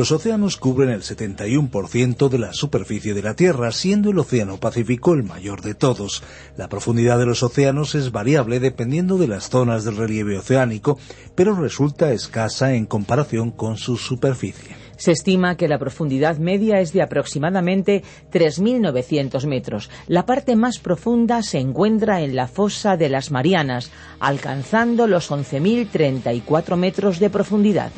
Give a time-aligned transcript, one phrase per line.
[0.00, 5.12] Los océanos cubren el 71% de la superficie de la Tierra, siendo el Océano Pacífico
[5.12, 6.22] el mayor de todos.
[6.56, 10.98] La profundidad de los océanos es variable dependiendo de las zonas del relieve oceánico,
[11.34, 14.74] pero resulta escasa en comparación con su superficie.
[14.96, 19.90] Se estima que la profundidad media es de aproximadamente 3.900 metros.
[20.06, 26.76] La parte más profunda se encuentra en la fosa de las Marianas, alcanzando los 11.034
[26.76, 27.92] metros de profundidad.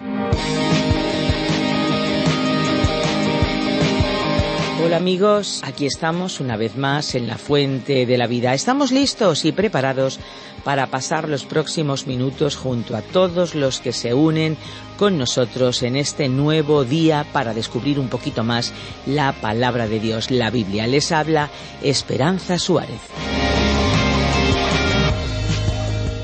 [4.94, 8.52] Amigos, aquí estamos una vez más en la fuente de la vida.
[8.52, 10.20] Estamos listos y preparados
[10.64, 14.56] para pasar los próximos minutos junto a todos los que se unen
[14.98, 18.72] con nosotros en este nuevo día para descubrir un poquito más
[19.06, 20.86] la palabra de Dios, la Biblia.
[20.86, 21.48] Les habla
[21.82, 23.00] Esperanza Suárez.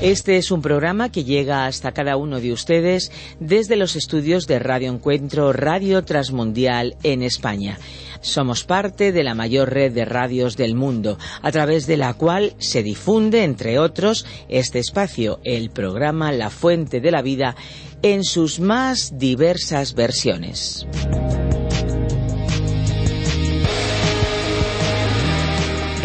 [0.01, 3.11] Este es un programa que llega hasta cada uno de ustedes
[3.41, 7.77] desde los estudios de Radio Encuentro Radio Transmundial en España.
[8.21, 12.53] Somos parte de la mayor red de radios del mundo, a través de la cual
[12.59, 17.57] se difunde, entre otros, este espacio, el programa La Fuente de la Vida,
[18.01, 20.87] en sus más diversas versiones.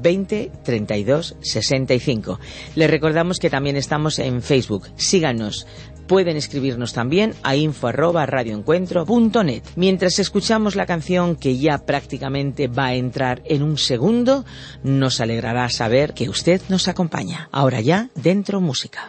[0.00, 2.40] 20 32 65.
[2.74, 4.88] Les recordamos que también estamos en Facebook.
[4.96, 5.66] Síganos.
[6.06, 9.62] Pueden escribirnos también a info arroba radioencuentro.net.
[9.76, 14.44] Mientras escuchamos la canción que ya prácticamente va a entrar en un segundo,
[14.82, 17.48] nos alegrará saber que usted nos acompaña.
[17.52, 19.08] Ahora ya, dentro música.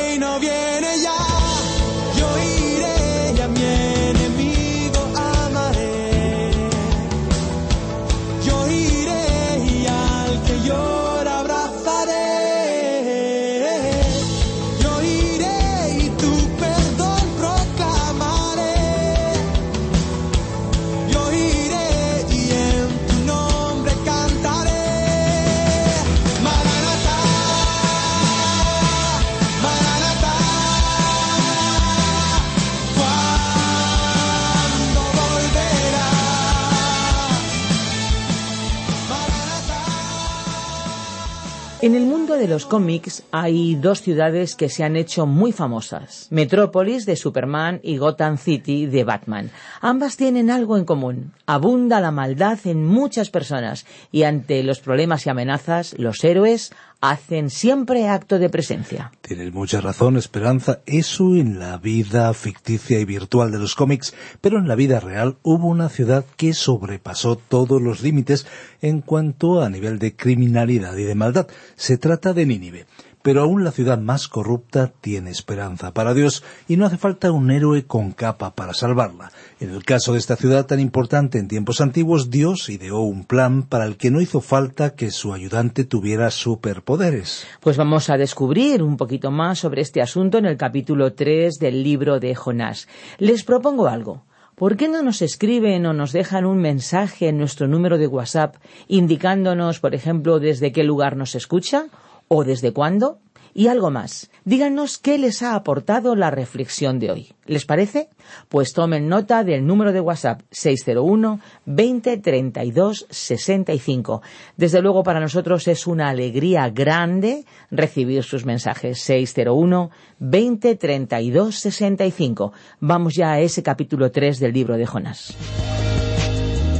[42.41, 46.25] de los cómics hay dos ciudades que se han hecho muy famosas.
[46.31, 49.51] Metrópolis de Superman y Gotham City de Batman.
[49.79, 51.33] Ambas tienen algo en común.
[51.45, 57.49] Abunda la maldad en muchas personas y ante los problemas y amenazas, los héroes hacen
[57.49, 59.11] siempre acto de presencia.
[59.21, 60.81] Tienes mucha razón, Esperanza.
[60.85, 65.37] Eso en la vida ficticia y virtual de los cómics, pero en la vida real
[65.41, 68.45] hubo una ciudad que sobrepasó todos los límites
[68.81, 71.47] en cuanto a nivel de criminalidad y de maldad.
[71.75, 72.85] Se trata de Nínive
[73.21, 77.51] pero aún la ciudad más corrupta tiene esperanza para Dios y no hace falta un
[77.51, 79.31] héroe con capa para salvarla.
[79.59, 83.63] En el caso de esta ciudad tan importante en tiempos antiguos, Dios ideó un plan
[83.63, 87.45] para el que no hizo falta que su ayudante tuviera superpoderes.
[87.59, 91.83] Pues vamos a descubrir un poquito más sobre este asunto en el capítulo 3 del
[91.83, 92.87] libro de Jonás.
[93.17, 94.23] Les propongo algo.
[94.55, 98.57] ¿Por qué no nos escriben o nos dejan un mensaje en nuestro número de WhatsApp
[98.87, 101.85] indicándonos, por ejemplo, desde qué lugar nos escucha?
[102.33, 103.19] O desde cuándo
[103.53, 104.31] y algo más.
[104.45, 107.33] Díganos qué les ha aportado la reflexión de hoy.
[107.45, 108.07] ¿Les parece?
[108.47, 114.21] Pues tomen nota del número de WhatsApp 601 20 32 65.
[114.55, 122.53] Desde luego para nosotros es una alegría grande recibir sus mensajes 601 20 32 65.
[122.79, 125.35] Vamos ya a ese capítulo 3 del libro de Jonás.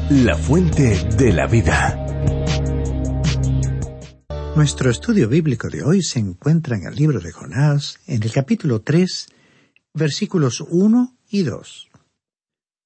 [0.10, 2.01] La fuente de la vida.
[4.54, 8.82] Nuestro estudio bíblico de hoy se encuentra en el libro de Jonás, en el capítulo
[8.82, 9.28] 3,
[9.94, 11.90] versículos 1 y 2.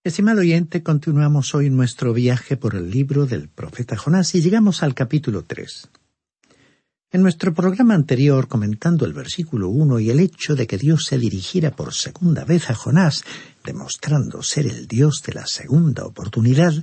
[0.03, 4.93] Estimado oyente, continuamos hoy nuestro viaje por el libro del profeta Jonás y llegamos al
[4.93, 5.89] capítulo 3.
[7.11, 11.17] En nuestro programa anterior, comentando el versículo 1 y el hecho de que Dios se
[11.17, 13.23] dirigiera por segunda vez a Jonás,
[13.63, 16.73] demostrando ser el Dios de la segunda oportunidad,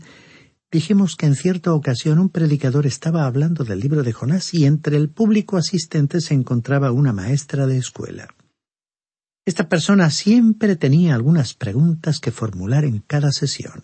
[0.72, 4.96] Dijimos que en cierta ocasión un predicador estaba hablando del libro de Jonás y entre
[4.96, 8.34] el público asistente se encontraba una maestra de escuela.
[9.44, 13.82] Esta persona siempre tenía algunas preguntas que formular en cada sesión.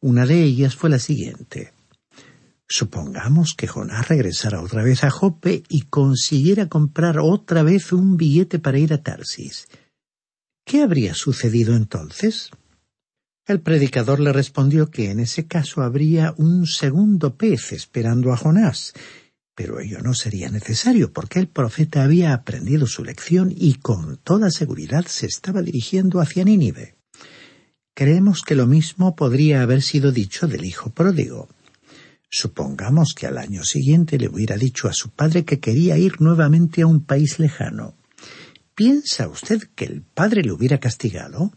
[0.00, 1.74] Una de ellas fue la siguiente.
[2.66, 8.58] Supongamos que Jonás regresara otra vez a Jope y consiguiera comprar otra vez un billete
[8.58, 9.68] para ir a Tarsis.
[10.64, 12.50] ¿Qué habría sucedido entonces?
[13.46, 18.92] El predicador le respondió que en ese caso habría un segundo pez esperando a Jonás,
[19.54, 24.50] pero ello no sería necesario porque el profeta había aprendido su lección y con toda
[24.50, 26.96] seguridad se estaba dirigiendo hacia Nínive.
[27.94, 31.48] Creemos que lo mismo podría haber sido dicho del hijo pródigo.
[32.28, 36.82] Supongamos que al año siguiente le hubiera dicho a su padre que quería ir nuevamente
[36.82, 37.94] a un país lejano.
[38.74, 41.52] ¿Piensa usted que el padre le hubiera castigado?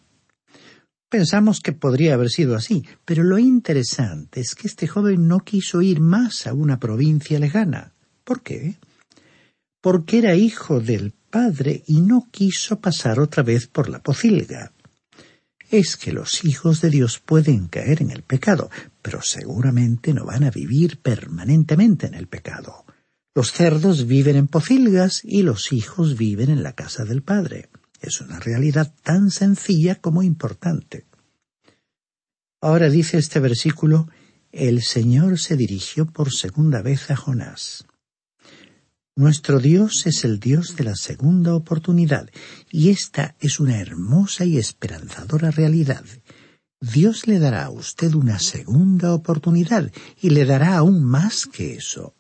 [1.10, 5.82] Pensamos que podría haber sido así, pero lo interesante es que este joven no quiso
[5.82, 7.94] ir más a una provincia lejana.
[8.24, 8.78] ¿Por qué?
[9.82, 14.72] Porque era hijo del padre y no quiso pasar otra vez por la pocilga.
[15.72, 18.70] Es que los hijos de Dios pueden caer en el pecado,
[19.02, 22.86] pero seguramente no van a vivir permanentemente en el pecado.
[23.34, 27.70] Los cerdos viven en pocilgas y los hijos viven en la casa del padre.
[28.02, 31.06] Es una realidad tan sencilla como importante.
[32.62, 34.10] Ahora dice este versículo,
[34.52, 37.86] el Señor se dirigió por segunda vez a Jonás.
[39.16, 42.30] Nuestro Dios es el Dios de la segunda oportunidad,
[42.72, 46.06] y esta es una hermosa y esperanzadora realidad.
[46.80, 49.92] Dios le dará a usted una segunda oportunidad,
[50.22, 52.16] y le dará aún más que eso.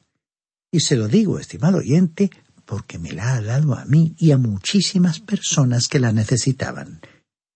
[0.71, 2.29] Y se lo digo, estimado oyente,
[2.69, 7.01] porque me la ha dado a mí y a muchísimas personas que la necesitaban.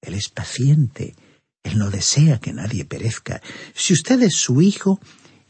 [0.01, 1.15] Él es paciente,
[1.61, 3.39] Él no desea que nadie perezca.
[3.75, 4.99] Si usted es su hijo,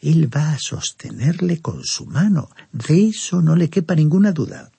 [0.02, 2.50] Él va a sostenerle con su mano.
[2.74, 4.70] De eso no le quepa ninguna duda.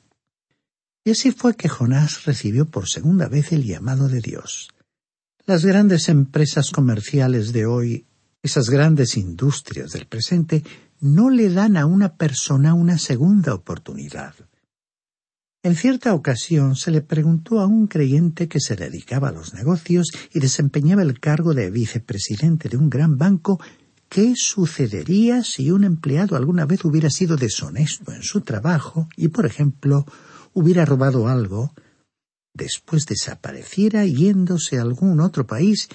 [1.03, 4.69] Y así fue que Jonás recibió por segunda vez el llamado de Dios.
[5.47, 8.05] Las grandes empresas comerciales de hoy,
[8.43, 10.63] esas grandes industrias del presente,
[11.01, 14.35] no le dan a una persona una segunda oportunidad.
[15.65, 20.09] En cierta ocasión se le preguntó a un creyente que se dedicaba a los negocios
[20.31, 23.59] y desempeñaba el cargo de vicepresidente de un gran banco
[24.11, 29.47] qué sucedería si un empleado alguna vez hubiera sido deshonesto en su trabajo y, por
[29.47, 30.05] ejemplo,
[30.53, 31.73] hubiera robado algo,
[32.53, 35.89] después desapareciera yéndose a algún otro país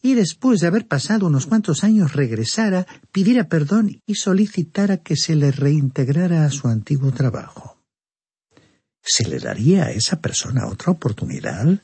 [0.00, 5.34] y después de haber pasado unos cuantos años regresara, pidiera perdón y solicitara que se
[5.34, 7.77] le reintegrara a su antiguo trabajo.
[9.10, 11.82] ¿Se le daría a esa persona otra oportunidad?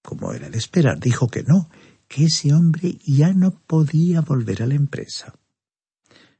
[0.00, 1.68] Como era de esperar, dijo que no,
[2.06, 5.34] que ese hombre ya no podía volver a la empresa.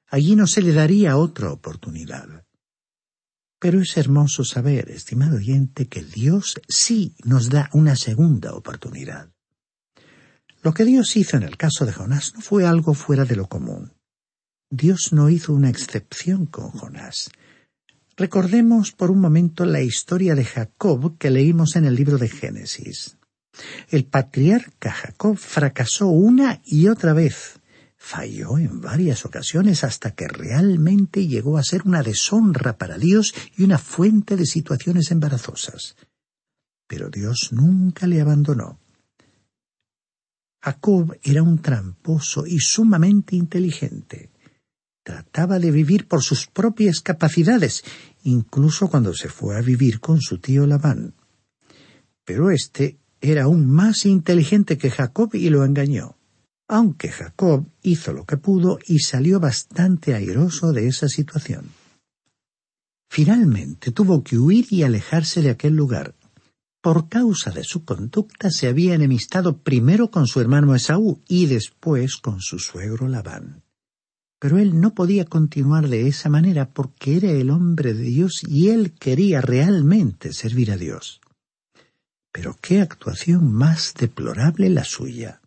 [0.07, 2.45] Allí no se le daría otra oportunidad.
[3.59, 9.33] Pero es hermoso saber, estimado oyente, que Dios sí nos da una segunda oportunidad.
[10.63, 13.49] Lo que Dios hizo en el caso de Jonás no fue algo fuera de lo
[13.49, 13.93] común.
[14.71, 17.29] Dios no hizo una excepción con Jonás.
[18.21, 23.17] Recordemos por un momento la historia de Jacob que leímos en el libro de Génesis.
[23.89, 27.61] El patriarca Jacob fracasó una y otra vez.
[27.97, 33.63] Falló en varias ocasiones hasta que realmente llegó a ser una deshonra para Dios y
[33.63, 35.97] una fuente de situaciones embarazosas.
[36.87, 38.79] Pero Dios nunca le abandonó.
[40.63, 44.29] Jacob era un tramposo y sumamente inteligente.
[45.03, 47.83] Trataba de vivir por sus propias capacidades,
[48.25, 51.15] incluso cuando se fue a vivir con su tío Labán.
[52.25, 56.17] Pero éste era aún más inteligente que Jacob y lo engañó.
[56.69, 61.71] Aunque Jacob hizo lo que pudo y salió bastante airoso de esa situación.
[63.11, 66.15] Finalmente tuvo que huir y alejarse de aquel lugar,
[66.83, 72.17] por causa de su conducta se había enemistado primero con su hermano Esaú y después
[72.17, 73.63] con su suegro Labán.
[74.41, 78.71] Pero él no podía continuar de esa manera porque era el hombre de Dios y
[78.71, 81.21] él quería realmente servir a Dios.
[82.33, 85.43] Pero qué actuación más deplorable la suya.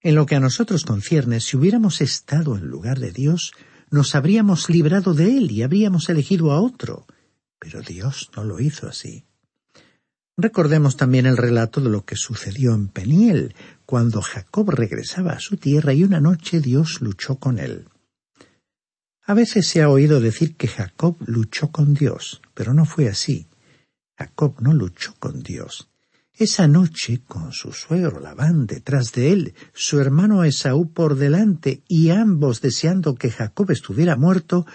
[0.00, 3.52] En lo que a nosotros concierne, si hubiéramos estado en lugar de Dios,
[3.90, 7.06] nos habríamos librado de él y habríamos elegido a otro.
[7.58, 9.24] Pero Dios no lo hizo así.
[10.38, 13.54] Recordemos también el relato de lo que sucedió en Peniel,
[13.86, 17.88] cuando Jacob regresaba a su tierra y una noche Dios luchó con él.
[19.22, 23.48] A veces se ha oído decir que Jacob luchó con Dios, pero no fue así.
[24.18, 25.88] Jacob no luchó con Dios.
[26.34, 32.10] Esa noche, con su suegro Labán detrás de él, su hermano Esaú por delante y
[32.10, 34.66] ambos deseando que Jacob estuviera muerto,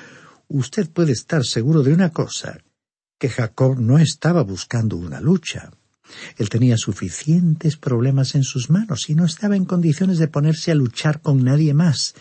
[0.47, 2.61] usted puede estar seguro de una cosa,
[3.21, 5.69] que Jacob no estaba buscando una lucha.
[6.37, 10.75] Él tenía suficientes problemas en sus manos y no estaba en condiciones de ponerse a
[10.75, 12.15] luchar con nadie más.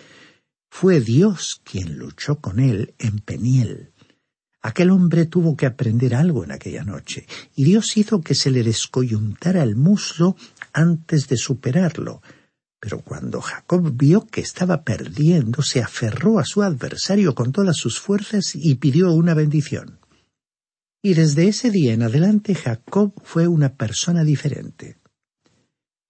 [0.69, 3.93] Fue Dios quien luchó con él en Peniel.
[4.61, 7.27] Aquel hombre tuvo que aprender algo en aquella noche,
[7.57, 10.37] y Dios hizo que se le descoyuntara el muslo
[10.75, 12.21] antes de superarlo.
[12.79, 17.99] Pero cuando Jacob vio que estaba perdiendo, se aferró a su adversario con todas sus
[17.99, 20.00] fuerzas y pidió una bendición.
[21.03, 24.99] Y desde ese día en adelante Jacob fue una persona diferente.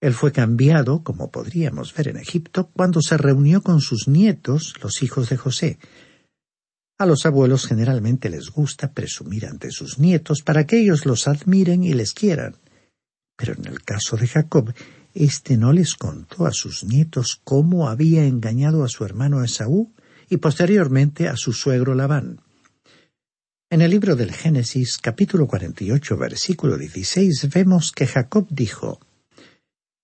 [0.01, 5.01] Él fue cambiado, como podríamos ver en Egipto, cuando se reunió con sus nietos, los
[5.03, 5.79] hijos de José.
[6.97, 11.83] A los abuelos generalmente les gusta presumir ante sus nietos para que ellos los admiren
[11.83, 12.57] y les quieran.
[13.37, 14.73] Pero en el caso de Jacob,
[15.13, 19.93] éste no les contó a sus nietos cómo había engañado a su hermano Esaú
[20.29, 22.41] y posteriormente a su suegro Labán.
[23.73, 28.99] En el libro del Génesis, capítulo 48, versículo 16, vemos que Jacob dijo,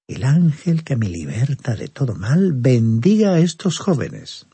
[0.07, 4.47] El ángel que me liberta de todo mal bendiga a estos jóvenes.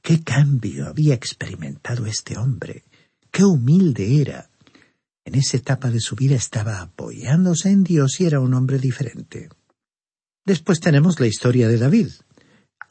[0.00, 2.84] Qué cambio había experimentado este hombre,
[3.32, 4.48] qué humilde era.
[5.24, 9.48] En esa etapa de su vida estaba apoyándose en Dios y era un hombre diferente.
[10.46, 12.10] Después tenemos la historia de David.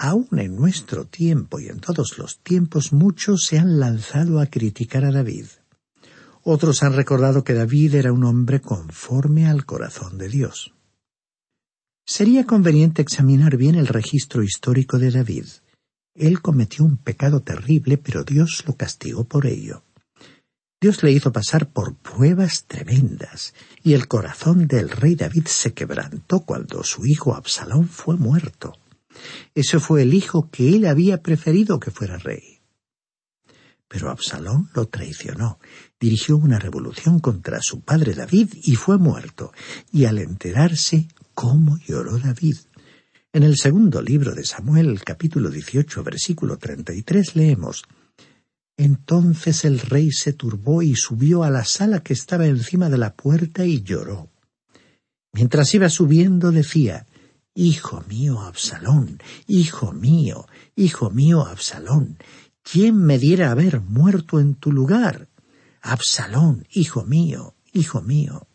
[0.03, 5.05] Aún en nuestro tiempo y en todos los tiempos muchos se han lanzado a criticar
[5.05, 5.45] a David.
[6.43, 10.73] Otros han recordado que David era un hombre conforme al corazón de Dios.
[12.05, 15.45] Sería conveniente examinar bien el registro histórico de David.
[16.15, 19.83] Él cometió un pecado terrible, pero Dios lo castigó por ello.
[20.81, 23.53] Dios le hizo pasar por pruebas tremendas,
[23.85, 28.77] y el corazón del rey David se quebrantó cuando su hijo Absalón fue muerto.
[29.55, 32.53] Ese fue el hijo que él había preferido que fuera rey.
[33.87, 35.59] Pero Absalón lo traicionó,
[35.99, 39.51] dirigió una revolución contra su padre David y fue muerto.
[39.91, 42.57] Y al enterarse, cómo lloró David.
[43.31, 47.83] En el segundo libro de Samuel, capítulo 18, versículo 33, leemos
[48.77, 53.13] Entonces el rey se turbó y subió a la sala que estaba encima de la
[53.13, 54.29] puerta y lloró.
[55.33, 57.05] Mientras iba subiendo decía
[57.55, 62.17] Hijo mío, Absalón, hijo mío, hijo mío, Absalón,
[62.63, 65.27] ¿quién me diera haber muerto en tu lugar?
[65.81, 68.47] Absalón, hijo mío, hijo mío.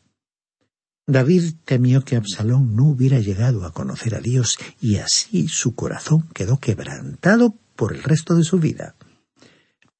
[1.06, 6.28] David temió que Absalón no hubiera llegado a conocer a Dios y así su corazón
[6.34, 8.96] quedó quebrantado por el resto de su vida.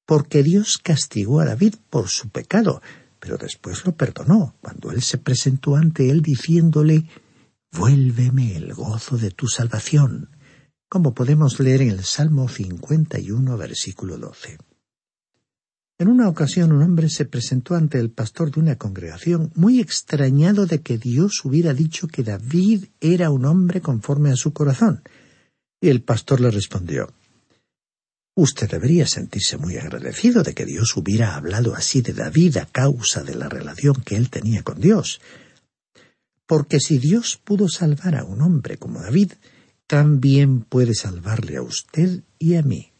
[0.05, 2.81] Porque Dios castigó a David por su pecado,
[3.19, 7.05] pero después lo perdonó cuando él se presentó ante él diciéndole
[7.71, 10.29] Vuélveme el gozo de tu salvación,
[10.89, 14.57] como podemos leer en el Salmo 51, versículo 12.
[15.99, 20.65] En una ocasión un hombre se presentó ante el pastor de una congregación muy extrañado
[20.65, 25.03] de que Dios hubiera dicho que David era un hombre conforme a su corazón.
[25.81, 27.13] Y el pastor le respondió
[28.35, 33.21] Usted debería sentirse muy agradecido de que Dios hubiera hablado así de David a causa
[33.21, 35.19] de la relación que él tenía con Dios.
[36.49, 39.33] Porque si Dios pudo salvar a un hombre como David,
[39.85, 42.91] también puede salvarle a usted y a mí.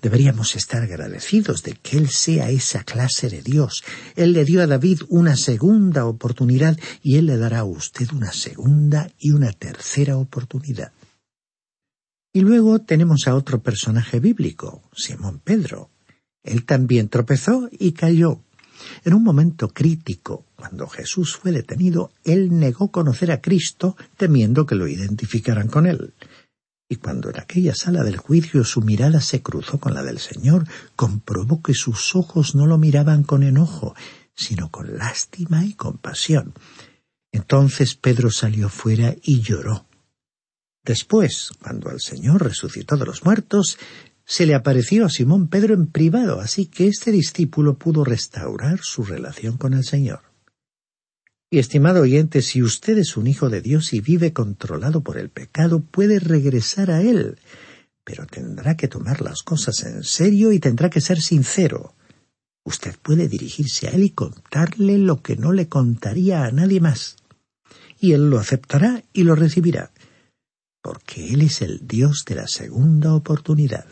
[0.00, 3.84] Deberíamos estar agradecidos de que Él sea esa clase de Dios.
[4.16, 8.32] Él le dio a David una segunda oportunidad y Él le dará a usted una
[8.32, 10.92] segunda y una tercera oportunidad.
[12.32, 15.90] Y luego tenemos a otro personaje bíblico, Simón Pedro.
[16.42, 18.40] Él también tropezó y cayó.
[19.04, 24.74] En un momento crítico, cuando Jesús fue detenido, él negó conocer a Cristo temiendo que
[24.74, 26.14] lo identificaran con él.
[26.88, 30.66] Y cuando en aquella sala del juicio su mirada se cruzó con la del Señor,
[30.96, 33.94] comprobó que sus ojos no lo miraban con enojo,
[34.34, 36.54] sino con lástima y compasión.
[37.32, 39.86] Entonces Pedro salió fuera y lloró.
[40.84, 43.78] Después, cuando el Señor resucitó de los muertos,
[44.24, 49.04] se le apareció a Simón Pedro en privado, así que este discípulo pudo restaurar su
[49.04, 50.20] relación con el Señor.
[51.50, 55.28] Y estimado oyente, si usted es un hijo de Dios y vive controlado por el
[55.28, 57.38] pecado, puede regresar a Él,
[58.02, 61.94] pero tendrá que tomar las cosas en serio y tendrá que ser sincero.
[62.64, 67.16] Usted puede dirigirse a Él y contarle lo que no le contaría a nadie más.
[68.00, 69.92] Y Él lo aceptará y lo recibirá
[70.84, 73.86] porque Él es el Dios de la segunda oportunidad.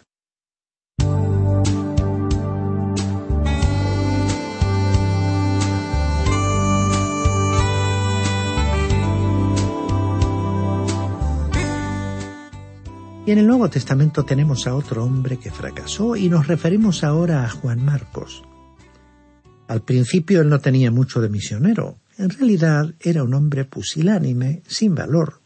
[13.24, 17.44] Y en el Nuevo Testamento tenemos a otro hombre que fracasó y nos referimos ahora
[17.44, 18.42] a Juan Marcos.
[19.68, 21.98] Al principio él no tenía mucho de misionero.
[22.18, 25.42] En realidad era un hombre pusilánime, sin valor,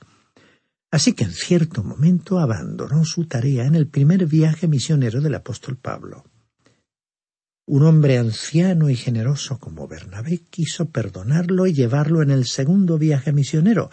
[0.91, 5.77] Así que en cierto momento abandonó su tarea en el primer viaje misionero del apóstol
[5.77, 6.25] Pablo.
[7.67, 13.33] Un hombre anciano y generoso como Bernabé quiso perdonarlo y llevarlo en el segundo viaje
[13.33, 13.91] misionero,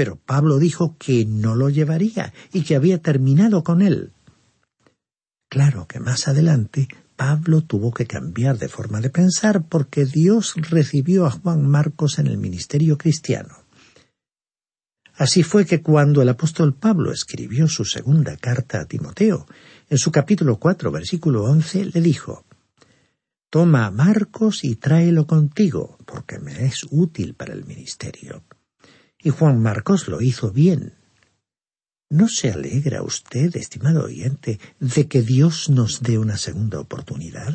[0.00, 4.14] pero Pablo dijo que no lo llevaría y que había terminado con él.
[5.50, 11.26] Claro que más adelante Pablo tuvo que cambiar de forma de pensar porque Dios recibió
[11.26, 13.54] a Juan Marcos en el ministerio cristiano.
[15.16, 19.46] Así fue que cuando el apóstol Pablo escribió su segunda carta a Timoteo,
[19.90, 22.46] en su capítulo cuatro, versículo once, le dijo
[23.50, 28.42] Toma a Marcos y tráelo contigo, porque me es útil para el ministerio.
[29.22, 30.94] Y Juan Marcos lo hizo bien.
[32.08, 37.54] ¿No se alegra usted, estimado oyente, de que Dios nos dé una segunda oportunidad?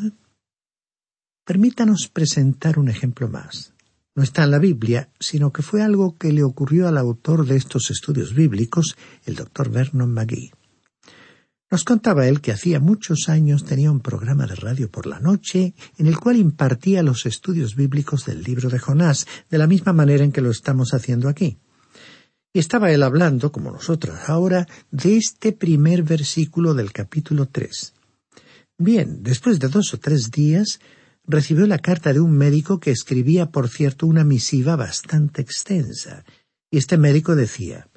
[1.44, 3.74] Permítanos presentar un ejemplo más
[4.16, 7.56] no está en la Biblia, sino que fue algo que le ocurrió al autor de
[7.56, 10.52] estos estudios bíblicos, el doctor Vernon McGee.
[11.68, 15.74] Nos contaba él que hacía muchos años tenía un programa de radio por la noche
[15.98, 20.22] en el cual impartía los estudios bíblicos del libro de Jonás, de la misma manera
[20.22, 21.58] en que lo estamos haciendo aquí.
[22.52, 27.94] Y estaba él hablando, como nosotros ahora, de este primer versículo del capítulo tres.
[28.78, 30.78] Bien, después de dos o tres días,
[31.24, 36.24] recibió la carta de un médico que escribía, por cierto, una misiva bastante extensa.
[36.70, 37.88] Y este médico decía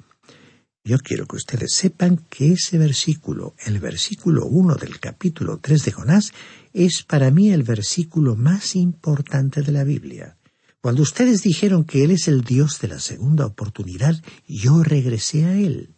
[0.84, 5.92] Yo quiero que ustedes sepan que ese versículo, el versículo uno del capítulo tres de
[5.92, 6.32] Jonás,
[6.72, 10.36] es para mí el versículo más importante de la Biblia.
[10.80, 15.54] Cuando ustedes dijeron que Él es el Dios de la segunda oportunidad, yo regresé a
[15.54, 15.94] Él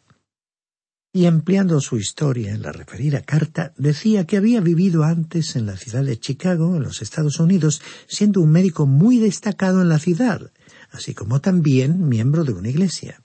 [1.15, 5.77] y empleando su historia en la referida carta, decía que había vivido antes en la
[5.77, 10.51] ciudad de Chicago, en los Estados Unidos, siendo un médico muy destacado en la ciudad,
[10.91, 13.23] así como también miembro de una iglesia.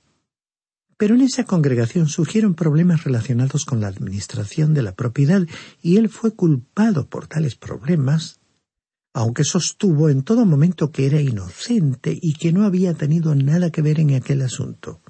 [0.98, 5.44] Pero en esa congregación surgieron problemas relacionados con la administración de la propiedad
[5.82, 8.40] y él fue culpado por tales problemas,
[9.14, 13.82] aunque sostuvo en todo momento que era inocente y que no había tenido nada que
[13.82, 15.02] ver en aquel asunto.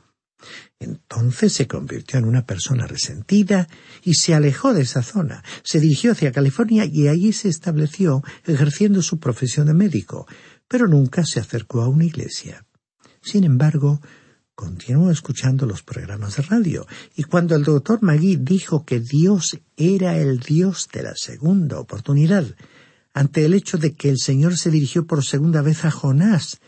[0.80, 3.67] Entonces se convirtió en una persona resentida
[4.04, 5.43] y se alejó de esa zona.
[5.63, 10.28] Se dirigió hacia California y allí se estableció ejerciendo su profesión de médico,
[10.67, 12.65] pero nunca se acercó a una iglesia.
[13.21, 14.00] Sin embargo,
[14.58, 20.17] continuó escuchando los programas de radio, y cuando el doctor Magui dijo que Dios era
[20.17, 22.43] el Dios de la segunda oportunidad,
[23.13, 26.60] ante el hecho de que el Señor se dirigió por segunda vez a Jonás,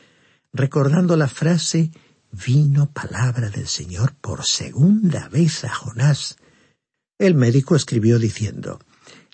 [0.53, 1.89] recordando la frase
[2.31, 6.37] vino palabra del Señor por segunda vez a Jonás.
[7.17, 8.79] El médico escribió diciendo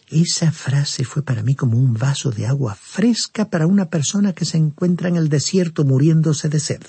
[0.07, 4.45] Esa frase fue para mí como un vaso de agua fresca para una persona que
[4.45, 6.81] se encuentra en el desierto muriéndose de sed.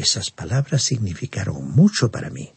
[0.00, 2.54] Esas palabras significaron mucho para mí.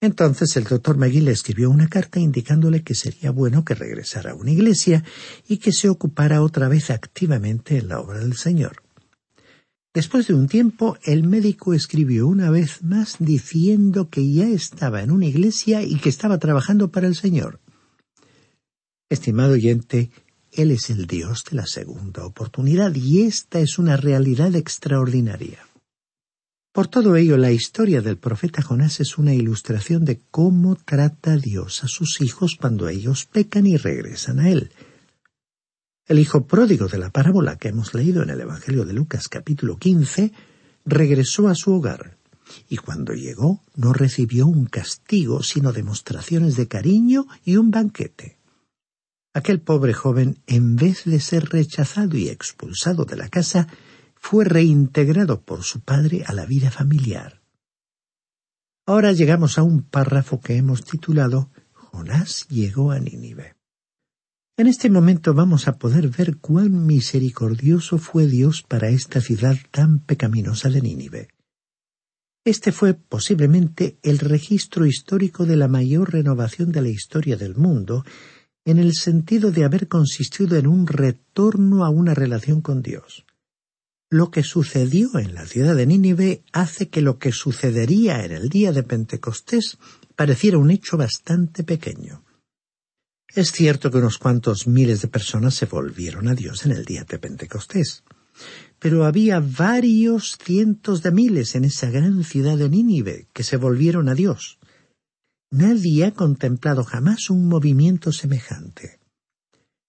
[0.00, 4.34] Entonces el doctor Magui le escribió una carta indicándole que sería bueno que regresara a
[4.34, 5.04] una iglesia
[5.46, 8.82] y que se ocupara otra vez activamente en la obra del Señor.
[9.92, 15.10] Después de un tiempo, el médico escribió una vez más diciendo que ya estaba en
[15.10, 17.60] una iglesia y que estaba trabajando para el Señor.
[19.10, 20.10] Estimado oyente,
[20.50, 25.58] Él es el Dios de la segunda oportunidad y esta es una realidad extraordinaria.
[26.72, 31.84] Por todo ello, la historia del profeta Jonás es una ilustración de cómo trata Dios
[31.84, 34.72] a sus hijos cuando ellos pecan y regresan a Él.
[36.06, 39.76] El hijo pródigo de la parábola que hemos leído en el Evangelio de Lucas capítulo
[39.76, 40.32] 15
[40.86, 42.16] regresó a su hogar
[42.70, 48.38] y cuando llegó no recibió un castigo sino demostraciones de cariño y un banquete.
[49.34, 53.68] Aquel pobre joven, en vez de ser rechazado y expulsado de la casa,
[54.22, 57.42] fue reintegrado por su padre a la vida familiar.
[58.86, 63.56] Ahora llegamos a un párrafo que hemos titulado Jonás llegó a Nínive.
[64.56, 69.98] En este momento vamos a poder ver cuán misericordioso fue Dios para esta ciudad tan
[69.98, 71.28] pecaminosa de Nínive.
[72.44, 78.04] Este fue posiblemente el registro histórico de la mayor renovación de la historia del mundo,
[78.64, 83.26] en el sentido de haber consistido en un retorno a una relación con Dios.
[84.12, 88.50] Lo que sucedió en la ciudad de Nínive hace que lo que sucedería en el
[88.50, 89.78] día de Pentecostés
[90.14, 92.22] pareciera un hecho bastante pequeño.
[93.34, 97.04] Es cierto que unos cuantos miles de personas se volvieron a Dios en el día
[97.04, 98.04] de Pentecostés,
[98.78, 104.10] pero había varios cientos de miles en esa gran ciudad de Nínive que se volvieron
[104.10, 104.58] a Dios.
[105.50, 109.01] Nadie ha contemplado jamás un movimiento semejante.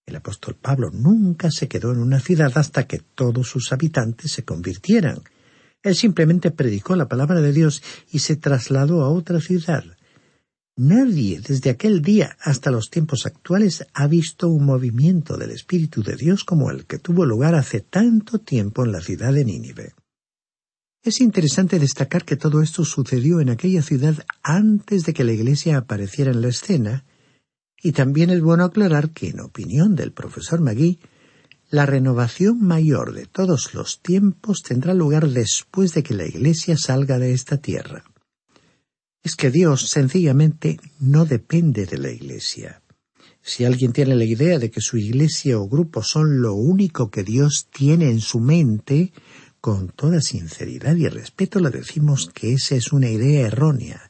[0.06, 4.44] El apóstol Pablo nunca se quedó en una ciudad hasta que todos sus habitantes se
[4.44, 5.22] convirtieran.
[5.82, 9.84] Él simplemente predicó la palabra de Dios y se trasladó a otra ciudad.
[10.76, 16.16] Nadie desde aquel día hasta los tiempos actuales ha visto un movimiento del Espíritu de
[16.16, 19.94] Dios como el que tuvo lugar hace tanto tiempo en la ciudad de Nínive.
[21.04, 25.78] Es interesante destacar que todo esto sucedió en aquella ciudad antes de que la Iglesia
[25.78, 27.06] apareciera en la escena
[27.84, 31.00] y también es bueno aclarar que, en opinión del profesor Magui,
[31.70, 37.20] la renovación mayor de todos los tiempos tendrá lugar después de que la Iglesia salga
[37.20, 38.06] de esta tierra.
[39.22, 42.82] Es que Dios sencillamente no depende de la Iglesia.
[43.42, 47.24] Si alguien tiene la idea de que su iglesia o grupo son lo único que
[47.24, 49.12] Dios tiene en su mente,
[49.60, 54.10] con toda sinceridad y respeto le decimos que esa es una idea errónea.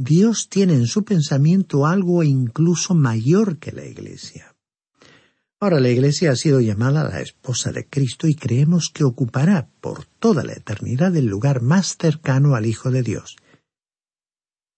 [0.00, 4.54] Dios tiene en su pensamiento algo incluso mayor que la Iglesia.
[5.58, 10.04] Ahora la Iglesia ha sido llamada la esposa de Cristo y creemos que ocupará por
[10.04, 13.34] toda la eternidad el lugar más cercano al Hijo de Dios.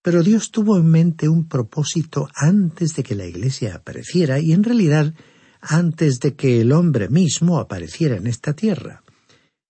[0.03, 4.65] Pero Dios tuvo en mente un propósito antes de que la Iglesia apareciera y en
[4.65, 5.15] realidad
[5.61, 9.05] antes de que el hombre mismo apareciera en esta tierra.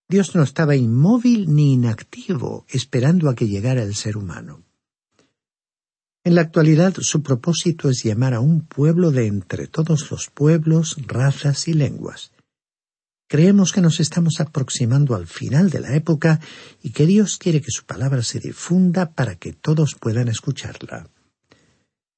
[0.08, 4.62] Dios no estaba inmóvil ni inactivo esperando a que llegara el ser humano.
[6.22, 10.96] En la actualidad su propósito es llamar a un pueblo de entre todos los pueblos,
[11.06, 12.32] razas y lenguas.
[13.26, 16.40] Creemos que nos estamos aproximando al final de la época
[16.82, 21.08] y que Dios quiere que su palabra se difunda para que todos puedan escucharla.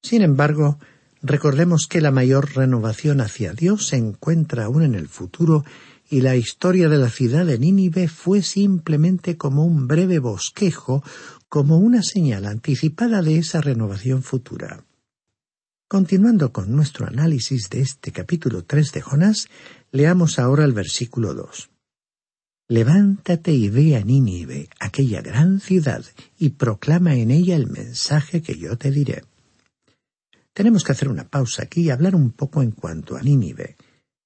[0.01, 0.79] Sin embargo,
[1.21, 5.63] recordemos que la mayor renovación hacia Dios se encuentra aún en el futuro
[6.09, 11.03] y la historia de la ciudad de Nínive fue simplemente como un breve bosquejo
[11.53, 14.87] como una señal anticipada de esa renovación futura.
[15.87, 19.49] Continuando con nuestro análisis de este capítulo 3 de Jonás,
[19.91, 21.69] leamos ahora el versículo 2.
[22.69, 26.03] Levántate y ve a Nínive, aquella gran ciudad,
[26.39, 29.21] y proclama en ella el mensaje que yo te diré.
[30.53, 33.75] Tenemos que hacer una pausa aquí y hablar un poco en cuanto a Nínive.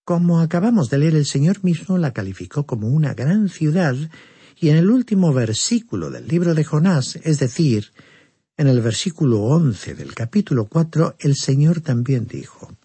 [0.06, 3.98] Como acabamos de leer, el Señor mismo la calificó como una gran ciudad
[4.60, 7.92] y en el último versículo del libro de Jonás, es decir,
[8.58, 12.76] en el versículo once del capítulo cuatro, el Señor también dijo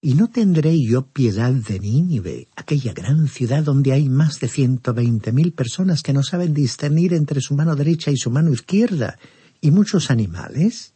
[0.00, 4.94] ¿Y no tendré yo piedad de Nínive, aquella gran ciudad donde hay más de ciento
[4.94, 9.18] veinte mil personas que no saben discernir entre su mano derecha y su mano izquierda,
[9.60, 10.92] y muchos animales?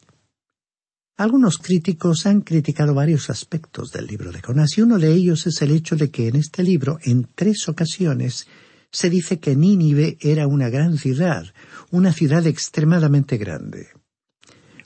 [1.17, 5.63] Algunos críticos han criticado varios aspectos del libro de Jonás y uno de ellos es
[5.63, 8.47] el hecho de que en este libro, en tres ocasiones,
[8.91, 11.47] se dice que Nínive era una gran ciudad,
[11.91, 13.89] una ciudad extremadamente grande.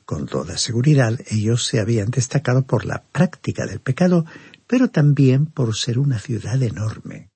[0.04, 4.26] Con toda seguridad ellos se habían destacado por la práctica del pecado,
[4.66, 7.30] pero también por ser una ciudad enorme.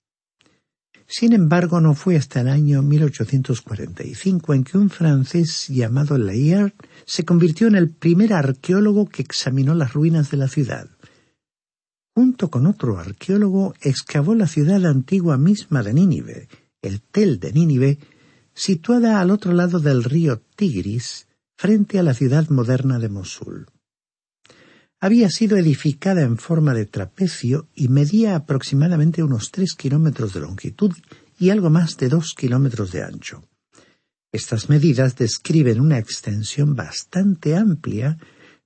[1.08, 6.72] Sin embargo, no fue hasta el año 1845 en que un francés llamado Layard
[7.04, 10.90] se convirtió en el primer arqueólogo que examinó las ruinas de la ciudad.
[12.16, 16.48] Junto con otro arqueólogo excavó la ciudad antigua misma de Nínive,
[16.80, 17.98] el Tel de Nínive,
[18.54, 23.66] situada al otro lado del río Tigris, frente a la ciudad moderna de Mosul.
[24.98, 30.94] Había sido edificada en forma de trapecio y medía aproximadamente unos tres kilómetros de longitud
[31.38, 33.44] y algo más de dos kilómetros de ancho.
[34.32, 38.16] Estas medidas describen una extensión bastante amplia,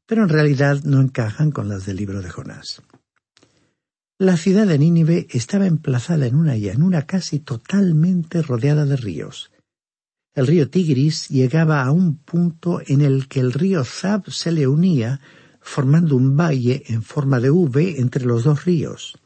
[0.06, 2.80] pero en realidad no encajan con las del libro de Jonás.
[4.20, 9.50] La ciudad de Nínive estaba emplazada en una llanura casi totalmente rodeada de ríos.
[10.34, 14.66] El río Tigris llegaba a un punto en el que el río Zab se le
[14.66, 15.22] unía,
[15.62, 19.18] formando un valle en forma de V entre los dos ríos.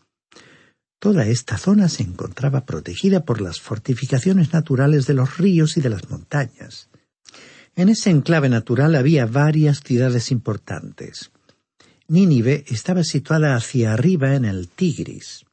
[1.00, 5.90] Toda esta zona se encontraba protegida por las fortificaciones naturales de los ríos y de
[5.90, 6.88] las montañas.
[7.74, 11.32] En ese enclave natural había varias ciudades importantes.
[12.08, 15.44] Nínive estaba situada hacia arriba en el Tigris.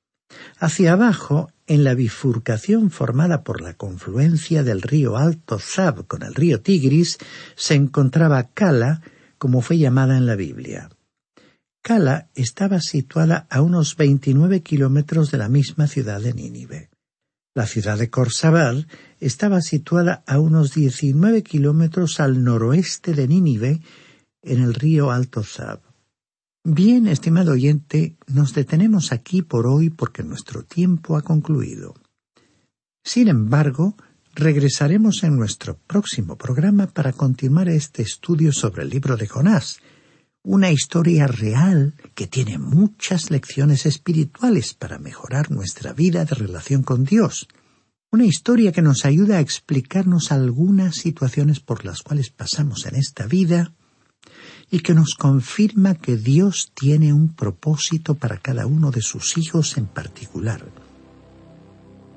[0.60, 6.36] Hacia abajo, en la bifurcación formada por la confluencia del río Alto Zab con el
[6.36, 7.18] río Tigris,
[7.56, 9.02] se encontraba Cala,
[9.38, 10.90] como fue llamada en la Biblia.
[11.82, 16.90] Cala estaba situada a unos 29 kilómetros de la misma ciudad de Nínive.
[17.56, 18.88] La ciudad de Corsabal
[19.20, 23.82] estaba situada a unos 19 kilómetros al noroeste de Nínive,
[24.44, 25.91] en el río Alto Zab.
[26.64, 31.96] Bien, estimado oyente, nos detenemos aquí por hoy porque nuestro tiempo ha concluido.
[33.04, 33.98] Sin embargo,
[34.36, 39.80] regresaremos en nuestro próximo programa para continuar este estudio sobre el libro de Jonás,
[40.44, 47.06] una historia real que tiene muchas lecciones espirituales para mejorar nuestra vida de relación con
[47.06, 47.48] Dios.
[48.12, 53.26] Una historia que nos ayuda a explicarnos algunas situaciones por las cuales pasamos en esta
[53.26, 53.74] vida
[54.72, 59.78] y que nos confirma que Dios tiene un propósito para cada uno de sus hijos
[59.78, 60.66] en particular.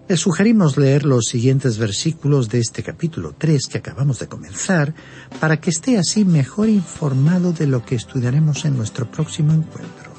[0.06, 4.94] Le sugerimos leer los siguientes versículos de este capítulo 3 que acabamos de comenzar
[5.40, 10.12] para que esté así mejor informado de lo que estudiaremos en nuestro próximo encuentro.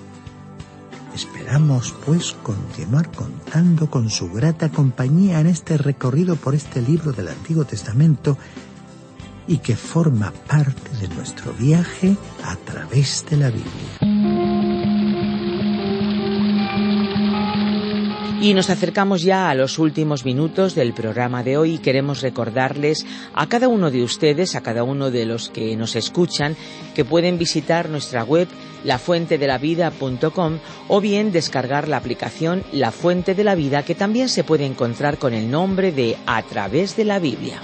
[1.14, 7.30] Esperamos, pues, continuar contando con su grata compañía en este recorrido por este libro del
[7.30, 8.38] Antiguo Testamento
[9.48, 14.16] y que forma parte de nuestro viaje a través de la Biblia.
[18.46, 23.04] Y nos acercamos ya a los últimos minutos del programa de hoy y queremos recordarles
[23.34, 26.56] a cada uno de ustedes, a cada uno de los que nos escuchan,
[26.94, 28.48] que pueden visitar nuestra web
[28.84, 34.68] lafuentedelavida.com o bien descargar la aplicación La Fuente de la Vida que también se puede
[34.68, 37.60] encontrar con el nombre de A través de la Biblia.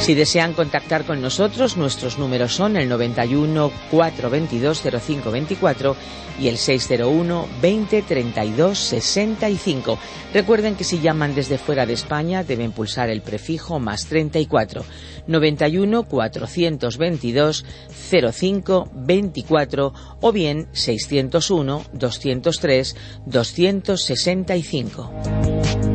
[0.00, 5.96] Si desean contactar con nosotros, nuestros números son el 91 422 0524
[6.38, 9.98] y el 601 20 32 65.
[10.32, 14.84] Recuerden que si llaman desde fuera de España deben pulsar el prefijo más 34
[15.26, 17.64] 91 422
[18.10, 25.93] 05 24 o bien 601 203 265.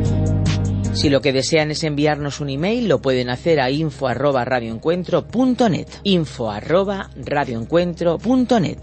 [0.93, 5.87] Si lo que desean es enviarnos un email, lo pueden hacer a info arroba radioencuentro.net.
[6.03, 8.79] Info arroba radioencuentro.net.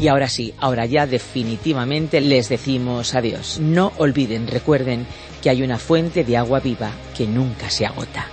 [0.00, 3.60] Y ahora sí, ahora ya definitivamente les decimos adiós.
[3.60, 5.06] No olviden, recuerden
[5.42, 8.26] que hay una fuente de agua viva que nunca se agota.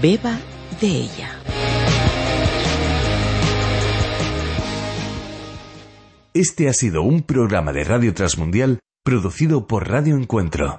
[0.00, 0.38] Beba
[0.80, 1.38] de ella.
[6.34, 10.78] Este ha sido un programa de Radio Transmundial producido por Radio Encuentro.